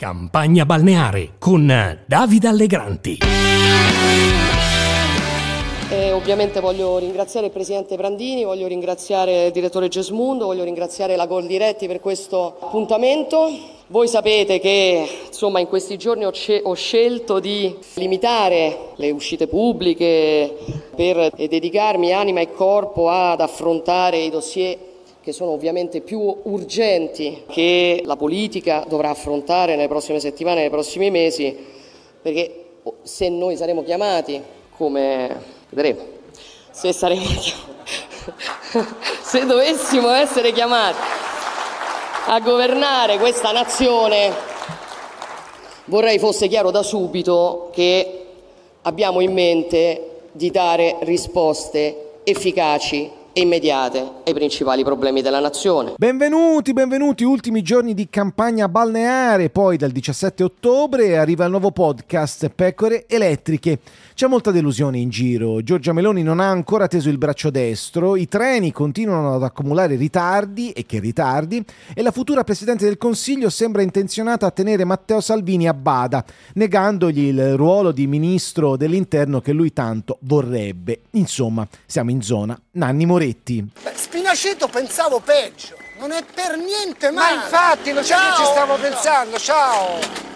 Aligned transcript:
Campagna 0.00 0.64
balneare 0.64 1.30
con 1.40 1.66
Davide 2.06 2.46
Allegranti. 2.46 3.18
E 5.90 6.12
ovviamente 6.12 6.60
voglio 6.60 6.98
ringraziare 6.98 7.46
il 7.46 7.52
Presidente 7.52 7.96
Brandini, 7.96 8.44
voglio 8.44 8.68
ringraziare 8.68 9.46
il 9.46 9.50
Direttore 9.50 9.88
Gesmundo, 9.88 10.44
voglio 10.44 10.62
ringraziare 10.62 11.16
la 11.16 11.26
Gol 11.26 11.48
Diretti 11.48 11.88
per 11.88 11.98
questo 11.98 12.58
appuntamento. 12.60 13.50
Voi 13.88 14.06
sapete 14.06 14.60
che 14.60 15.04
insomma, 15.26 15.58
in 15.58 15.66
questi 15.66 15.96
giorni 15.96 16.24
ho, 16.24 16.30
ce- 16.30 16.60
ho, 16.62 16.74
scelto 16.74 17.40
di 17.40 17.76
limitare 17.94 18.92
le 18.94 19.10
uscite 19.10 19.48
pubbliche 19.48 20.54
per 20.94 21.32
dedicarmi 21.34 22.12
anima 22.12 22.38
e 22.38 22.52
corpo 22.52 23.10
ad 23.10 23.40
affrontare 23.40 24.18
i 24.18 24.30
dossier 24.30 24.87
che 25.20 25.32
sono 25.32 25.50
ovviamente 25.50 26.00
più 26.00 26.20
urgenti 26.44 27.44
che 27.48 28.02
la 28.04 28.16
politica 28.16 28.84
dovrà 28.88 29.10
affrontare 29.10 29.76
nelle 29.76 29.88
prossime 29.88 30.20
settimane, 30.20 30.60
nei 30.60 30.70
prossimi 30.70 31.10
mesi, 31.10 31.56
perché 32.22 32.64
se 33.02 33.28
noi 33.28 33.56
saremo 33.56 33.82
chiamati, 33.82 34.40
come 34.76 35.42
vedremo, 35.68 36.00
se, 36.70 36.92
saremo 36.92 37.24
se 39.22 39.44
dovessimo 39.44 40.10
essere 40.10 40.52
chiamati 40.52 40.98
a 42.26 42.40
governare 42.40 43.18
questa 43.18 43.52
nazione, 43.52 44.32
vorrei 45.86 46.18
fosse 46.18 46.46
chiaro 46.46 46.70
da 46.70 46.82
subito 46.82 47.70
che 47.72 48.26
abbiamo 48.82 49.20
in 49.20 49.32
mente 49.32 50.20
di 50.32 50.50
dare 50.50 50.96
risposte 51.00 52.20
efficaci 52.24 53.17
e 53.32 53.40
immediate 53.40 54.22
ai 54.24 54.34
principali 54.34 54.84
problemi 54.84 55.22
della 55.22 55.40
nazione. 55.40 55.94
Benvenuti, 55.96 56.72
benvenuti, 56.72 57.24
ultimi 57.24 57.62
giorni 57.62 57.94
di 57.94 58.08
campagna 58.10 58.68
balneare, 58.68 59.50
poi 59.50 59.76
dal 59.76 59.90
17 59.90 60.42
ottobre 60.42 61.18
arriva 61.18 61.44
il 61.44 61.50
nuovo 61.50 61.70
podcast 61.70 62.48
Pecore 62.48 63.06
elettriche. 63.06 63.78
C'è 64.14 64.26
molta 64.26 64.50
delusione 64.50 64.98
in 64.98 65.10
giro, 65.10 65.62
Giorgia 65.62 65.92
Meloni 65.92 66.22
non 66.24 66.40
ha 66.40 66.48
ancora 66.48 66.88
teso 66.88 67.08
il 67.08 67.18
braccio 67.18 67.50
destro, 67.50 68.16
i 68.16 68.26
treni 68.26 68.72
continuano 68.72 69.34
ad 69.34 69.44
accumulare 69.44 69.94
ritardi 69.94 70.72
e 70.72 70.84
che 70.84 70.98
ritardi 70.98 71.64
e 71.94 72.02
la 72.02 72.10
futura 72.10 72.42
Presidente 72.42 72.84
del 72.84 72.98
Consiglio 72.98 73.48
sembra 73.48 73.82
intenzionata 73.82 74.46
a 74.46 74.50
tenere 74.50 74.84
Matteo 74.84 75.20
Salvini 75.20 75.68
a 75.68 75.74
bada, 75.74 76.24
negandogli 76.54 77.26
il 77.26 77.56
ruolo 77.56 77.92
di 77.92 78.08
Ministro 78.08 78.76
dell'Interno 78.76 79.40
che 79.40 79.52
lui 79.52 79.72
tanto 79.72 80.18
vorrebbe. 80.22 81.02
Insomma, 81.12 81.66
siamo 81.86 82.10
in 82.10 82.20
zona 82.20 82.60
Nanni 82.72 83.06
Moretti. 83.18 83.66
Beh, 83.82 83.92
Spinaceto 83.96 84.68
pensavo 84.68 85.18
peggio, 85.18 85.74
non 85.98 86.12
è 86.12 86.22
per 86.22 86.56
niente 86.56 87.10
male. 87.10 87.34
Ma 87.34 87.42
infatti, 87.42 87.92
lo 87.92 88.00
sai 88.04 88.30
che 88.30 88.44
ci 88.44 88.50
stavo 88.52 88.76
pensando, 88.76 89.38
ciao! 89.38 90.26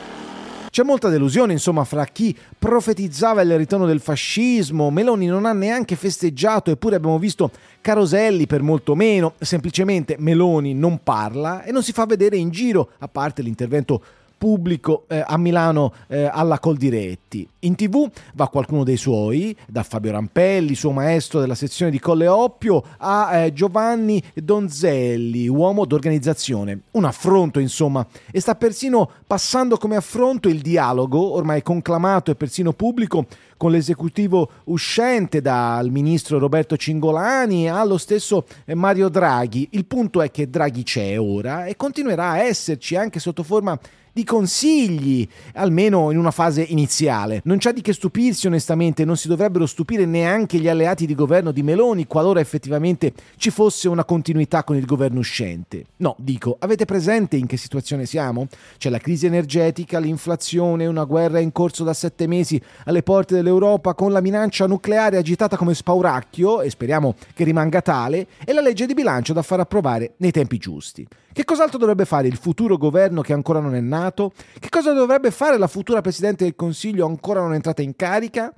C'è 0.68 0.82
molta 0.82 1.08
delusione, 1.08 1.52
insomma, 1.52 1.84
fra 1.84 2.04
chi 2.06 2.36
profetizzava 2.58 3.42
il 3.42 3.56
ritorno 3.56 3.86
del 3.86 4.00
fascismo. 4.00 4.90
Meloni 4.90 5.26
non 5.26 5.46
ha 5.46 5.52
neanche 5.52 5.94
festeggiato, 5.94 6.72
eppure 6.72 6.96
abbiamo 6.96 7.18
visto 7.20 7.50
Caroselli 7.80 8.46
per 8.46 8.62
molto 8.62 8.96
meno. 8.96 9.34
Semplicemente 9.38 10.16
Meloni 10.18 10.74
non 10.74 11.04
parla 11.04 11.62
e 11.62 11.70
non 11.70 11.84
si 11.84 11.92
fa 11.92 12.04
vedere 12.04 12.36
in 12.36 12.50
giro, 12.50 12.92
a 12.98 13.06
parte 13.06 13.42
l'intervento 13.42 14.02
pubblico 14.42 15.04
eh, 15.06 15.22
a 15.24 15.38
Milano 15.38 15.92
eh, 16.08 16.24
alla 16.24 16.58
Coldiretti. 16.58 17.48
In 17.60 17.76
tv 17.76 18.10
va 18.34 18.48
qualcuno 18.48 18.82
dei 18.82 18.96
suoi, 18.96 19.56
da 19.68 19.84
Fabio 19.84 20.10
Rampelli, 20.10 20.74
suo 20.74 20.90
maestro 20.90 21.38
della 21.38 21.54
sezione 21.54 21.92
di 21.92 22.00
Colle 22.00 22.26
Oppio, 22.26 22.82
a 22.96 23.36
eh, 23.36 23.52
Giovanni 23.52 24.20
Donzelli, 24.34 25.46
uomo 25.46 25.84
d'organizzazione. 25.84 26.80
Un 26.90 27.04
affronto, 27.04 27.60
insomma, 27.60 28.04
e 28.32 28.40
sta 28.40 28.56
persino 28.56 29.08
passando 29.24 29.76
come 29.76 29.94
affronto 29.94 30.48
il 30.48 30.60
dialogo, 30.60 31.34
ormai 31.34 31.62
conclamato 31.62 32.32
e 32.32 32.34
persino 32.34 32.72
pubblico, 32.72 33.26
con 33.62 33.70
l'esecutivo 33.70 34.50
uscente 34.64 35.40
dal 35.40 35.88
ministro 35.90 36.40
Roberto 36.40 36.76
Cingolani 36.76 37.70
allo 37.70 37.96
stesso 37.96 38.44
eh, 38.64 38.74
Mario 38.74 39.08
Draghi. 39.08 39.68
Il 39.70 39.84
punto 39.84 40.20
è 40.20 40.32
che 40.32 40.50
Draghi 40.50 40.82
c'è 40.82 41.16
ora 41.16 41.66
e 41.66 41.76
continuerà 41.76 42.30
a 42.30 42.38
esserci 42.38 42.96
anche 42.96 43.20
sotto 43.20 43.44
forma 43.44 43.78
di 44.12 44.24
consigli, 44.24 45.26
almeno 45.54 46.10
in 46.10 46.18
una 46.18 46.30
fase 46.30 46.62
iniziale. 46.62 47.40
Non 47.44 47.58
c'è 47.58 47.72
di 47.72 47.80
che 47.80 47.94
stupirsi 47.94 48.46
onestamente, 48.46 49.04
non 49.04 49.16
si 49.16 49.26
dovrebbero 49.26 49.66
stupire 49.66 50.04
neanche 50.04 50.58
gli 50.58 50.68
alleati 50.68 51.06
di 51.06 51.14
governo 51.14 51.50
di 51.50 51.62
Meloni 51.62 52.06
qualora 52.06 52.40
effettivamente 52.40 53.12
ci 53.36 53.50
fosse 53.50 53.88
una 53.88 54.04
continuità 54.04 54.64
con 54.64 54.76
il 54.76 54.84
governo 54.84 55.20
uscente. 55.20 55.86
No, 55.96 56.14
dico, 56.18 56.56
avete 56.58 56.84
presente 56.84 57.36
in 57.36 57.46
che 57.46 57.56
situazione 57.56 58.04
siamo? 58.04 58.48
C'è 58.76 58.90
la 58.90 58.98
crisi 58.98 59.26
energetica, 59.26 59.98
l'inflazione, 59.98 60.86
una 60.86 61.04
guerra 61.04 61.38
in 61.38 61.52
corso 61.52 61.82
da 61.84 61.94
sette 61.94 62.26
mesi 62.26 62.60
alle 62.84 63.02
porte 63.02 63.34
dell'Europa 63.52 63.94
con 63.94 64.12
la 64.12 64.20
minaccia 64.20 64.66
nucleare 64.66 65.18
agitata 65.18 65.56
come 65.56 65.74
spauracchio, 65.74 66.62
e 66.62 66.70
speriamo 66.70 67.14
che 67.34 67.44
rimanga 67.44 67.82
tale, 67.82 68.26
e 68.44 68.52
la 68.52 68.60
legge 68.60 68.86
di 68.86 68.94
bilancio 68.94 69.32
da 69.32 69.42
far 69.42 69.60
approvare 69.60 70.14
nei 70.18 70.30
tempi 70.30 70.58
giusti. 70.58 71.06
Che 71.32 71.44
cos'altro 71.44 71.78
dovrebbe 71.78 72.04
fare 72.04 72.28
il 72.28 72.36
futuro 72.36 72.76
governo 72.76 73.20
che 73.20 73.32
ancora 73.32 73.60
non 73.60 73.74
è 73.74 73.80
nato? 73.80 74.32
Che 74.58 74.68
cosa 74.68 74.92
dovrebbe 74.92 75.30
fare 75.30 75.58
la 75.58 75.66
futura 75.66 76.00
Presidente 76.00 76.44
del 76.44 76.56
Consiglio 76.56 77.06
ancora 77.06 77.40
non 77.40 77.54
entrata 77.54 77.82
in 77.82 77.94
carica? 77.94 78.52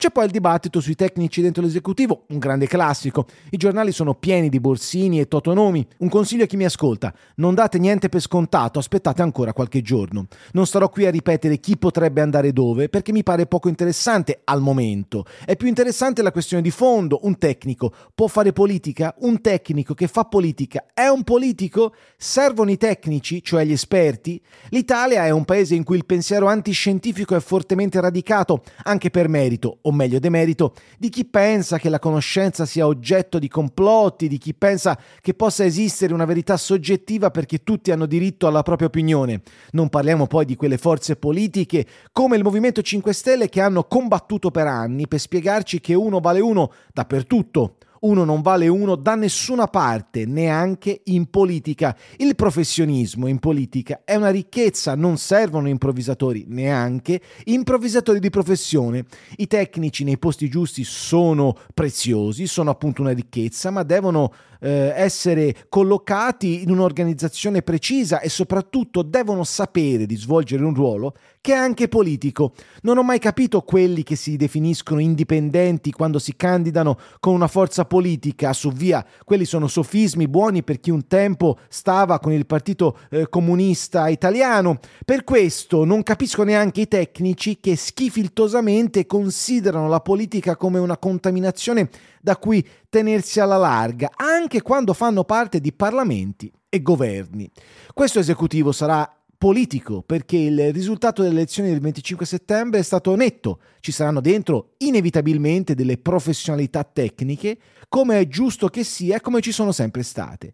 C'è 0.00 0.08
poi 0.10 0.24
il 0.24 0.30
dibattito 0.30 0.80
sui 0.80 0.94
tecnici 0.94 1.42
dentro 1.42 1.62
l'esecutivo, 1.62 2.22
un 2.28 2.38
grande 2.38 2.66
classico. 2.66 3.26
I 3.50 3.58
giornali 3.58 3.92
sono 3.92 4.14
pieni 4.14 4.48
di 4.48 4.58
Borsini 4.58 5.20
e 5.20 5.28
Totonomi. 5.28 5.86
Un 5.98 6.08
consiglio 6.08 6.44
a 6.44 6.46
chi 6.46 6.56
mi 6.56 6.64
ascolta: 6.64 7.12
non 7.34 7.54
date 7.54 7.78
niente 7.78 8.08
per 8.08 8.22
scontato, 8.22 8.78
aspettate 8.78 9.20
ancora 9.20 9.52
qualche 9.52 9.82
giorno. 9.82 10.26
Non 10.52 10.64
starò 10.64 10.88
qui 10.88 11.04
a 11.04 11.10
ripetere 11.10 11.60
chi 11.60 11.76
potrebbe 11.76 12.22
andare 12.22 12.54
dove, 12.54 12.88
perché 12.88 13.12
mi 13.12 13.22
pare 13.22 13.44
poco 13.44 13.68
interessante 13.68 14.40
al 14.44 14.62
momento. 14.62 15.26
È 15.44 15.54
più 15.54 15.68
interessante 15.68 16.22
la 16.22 16.32
questione 16.32 16.62
di 16.62 16.70
fondo. 16.70 17.20
Un 17.24 17.36
tecnico 17.36 17.92
può 18.14 18.26
fare 18.26 18.54
politica? 18.54 19.14
Un 19.18 19.42
tecnico 19.42 19.92
che 19.92 20.06
fa 20.06 20.24
politica 20.24 20.86
è 20.94 21.08
un 21.08 21.24
politico? 21.24 21.92
Servono 22.16 22.70
i 22.70 22.78
tecnici, 22.78 23.42
cioè 23.42 23.66
gli 23.66 23.72
esperti? 23.72 24.40
L'Italia 24.70 25.26
è 25.26 25.30
un 25.30 25.44
paese 25.44 25.74
in 25.74 25.84
cui 25.84 25.98
il 25.98 26.06
pensiero 26.06 26.46
antiscientifico 26.46 27.36
è 27.36 27.40
fortemente 27.40 28.00
radicato, 28.00 28.62
anche 28.84 29.10
per 29.10 29.28
merito 29.28 29.76
o 29.90 29.92
meglio 29.92 30.18
demerito, 30.18 30.74
di 30.98 31.08
chi 31.08 31.24
pensa 31.24 31.78
che 31.78 31.88
la 31.88 31.98
conoscenza 31.98 32.64
sia 32.64 32.86
oggetto 32.86 33.38
di 33.38 33.48
complotti, 33.48 34.28
di 34.28 34.38
chi 34.38 34.54
pensa 34.54 34.98
che 35.20 35.34
possa 35.34 35.64
esistere 35.64 36.14
una 36.14 36.24
verità 36.24 36.56
soggettiva 36.56 37.30
perché 37.30 37.62
tutti 37.62 37.90
hanno 37.90 38.06
diritto 38.06 38.46
alla 38.46 38.62
propria 38.62 38.88
opinione. 38.88 39.42
Non 39.72 39.88
parliamo 39.88 40.26
poi 40.26 40.44
di 40.44 40.56
quelle 40.56 40.78
forze 40.78 41.16
politiche 41.16 41.86
come 42.12 42.36
il 42.36 42.42
Movimento 42.42 42.80
5 42.80 43.12
Stelle 43.12 43.48
che 43.48 43.60
hanno 43.60 43.84
combattuto 43.84 44.50
per 44.50 44.66
anni 44.66 45.08
per 45.08 45.20
spiegarci 45.20 45.80
che 45.80 45.94
uno 45.94 46.20
vale 46.20 46.40
uno 46.40 46.72
dappertutto 46.92 47.76
uno 48.00 48.24
non 48.24 48.40
vale 48.40 48.68
uno 48.68 48.96
da 48.96 49.14
nessuna 49.14 49.66
parte, 49.66 50.24
neanche 50.24 51.02
in 51.04 51.26
politica. 51.26 51.96
Il 52.16 52.34
professionismo 52.34 53.26
in 53.26 53.38
politica 53.38 54.02
è 54.04 54.14
una 54.14 54.30
ricchezza, 54.30 54.94
non 54.94 55.18
servono 55.18 55.68
improvvisatori, 55.68 56.44
neanche 56.48 57.20
improvvisatori 57.44 58.18
di 58.20 58.30
professione. 58.30 59.04
I 59.36 59.46
tecnici 59.46 60.04
nei 60.04 60.18
posti 60.18 60.48
giusti 60.48 60.84
sono 60.84 61.56
preziosi, 61.74 62.46
sono 62.46 62.70
appunto 62.70 63.02
una 63.02 63.12
ricchezza, 63.12 63.70
ma 63.70 63.82
devono 63.82 64.32
eh, 64.60 64.92
essere 64.94 65.66
collocati 65.68 66.62
in 66.62 66.70
un'organizzazione 66.70 67.62
precisa 67.62 68.20
e 68.20 68.28
soprattutto 68.28 69.02
devono 69.02 69.44
sapere 69.44 70.06
di 70.06 70.16
svolgere 70.16 70.64
un 70.64 70.74
ruolo 70.74 71.14
che 71.40 71.52
è 71.52 71.56
anche 71.56 71.88
politico. 71.88 72.52
Non 72.82 72.98
ho 72.98 73.02
mai 73.02 73.18
capito 73.18 73.62
quelli 73.62 74.02
che 74.02 74.16
si 74.16 74.36
definiscono 74.36 75.00
indipendenti 75.00 75.90
quando 75.90 76.18
si 76.18 76.36
candidano 76.36 76.98
con 77.18 77.34
una 77.34 77.48
forza 77.48 77.84
politica 77.84 78.52
su 78.52 78.70
via. 78.70 79.04
Quelli 79.24 79.44
sono 79.44 79.66
sofismi 79.66 80.28
buoni 80.28 80.62
per 80.62 80.80
chi 80.80 80.90
un 80.90 81.06
tempo 81.06 81.58
stava 81.68 82.18
con 82.18 82.32
il 82.32 82.46
Partito 82.46 82.98
eh, 83.10 83.28
Comunista 83.28 84.08
Italiano. 84.08 84.78
Per 85.04 85.24
questo 85.24 85.84
non 85.84 86.02
capisco 86.02 86.42
neanche 86.42 86.82
i 86.82 86.88
tecnici 86.88 87.58
che 87.58 87.74
schifiltosamente 87.74 89.06
considerano 89.06 89.88
la 89.88 90.00
politica 90.00 90.56
come 90.56 90.78
una 90.78 90.98
contaminazione 90.98 91.88
da 92.20 92.36
cui 92.36 92.66
tenersi 92.90 93.40
alla 93.40 93.56
larga, 93.56 94.10
anche 94.14 94.60
quando 94.60 94.92
fanno 94.92 95.24
parte 95.24 95.60
di 95.60 95.72
parlamenti 95.72 96.52
e 96.68 96.82
governi. 96.82 97.50
Questo 97.94 98.18
esecutivo 98.18 98.72
sarà 98.72 99.19
politico 99.40 100.02
perché 100.02 100.36
il 100.36 100.70
risultato 100.70 101.22
delle 101.22 101.36
elezioni 101.36 101.70
del 101.70 101.80
25 101.80 102.26
settembre 102.26 102.80
è 102.80 102.82
stato 102.82 103.16
netto. 103.16 103.60
Ci 103.80 103.90
saranno 103.90 104.20
dentro 104.20 104.74
inevitabilmente 104.76 105.74
delle 105.74 105.96
professionalità 105.96 106.84
tecniche, 106.84 107.56
come 107.88 108.20
è 108.20 108.28
giusto 108.28 108.68
che 108.68 108.84
sia 108.84 109.16
e 109.16 109.20
come 109.22 109.40
ci 109.40 109.50
sono 109.50 109.72
sempre 109.72 110.02
state. 110.02 110.52